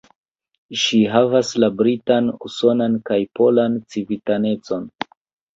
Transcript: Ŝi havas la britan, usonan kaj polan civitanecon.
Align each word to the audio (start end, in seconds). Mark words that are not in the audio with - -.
Ŝi 0.83 1.01
havas 1.15 1.51
la 1.63 1.69
britan, 1.81 2.31
usonan 2.47 2.97
kaj 3.11 3.21
polan 3.41 3.77
civitanecon. 3.93 4.91